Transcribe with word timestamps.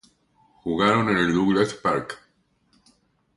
Jugaron 0.63 1.09
en 1.11 1.17
el 1.19 1.31
Douglas 1.31 1.75
Park. 1.75 2.17